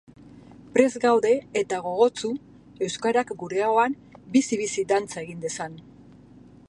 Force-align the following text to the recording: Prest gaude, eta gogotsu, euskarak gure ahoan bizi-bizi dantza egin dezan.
Prest 0.77 0.95
gaude, 1.03 1.33
eta 1.61 1.81
gogotsu, 1.83 2.31
euskarak 2.87 3.35
gure 3.43 3.61
ahoan 3.67 3.97
bizi-bizi 4.39 4.87
dantza 4.95 5.25
egin 5.27 5.45
dezan. 5.45 5.81